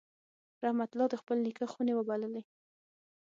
رحمت 0.63 0.89
الله 0.91 1.07
د 1.11 1.15
خپل 1.21 1.37
نیکه 1.45 1.65
خونې 1.71 1.93
وبللې. 1.95 2.41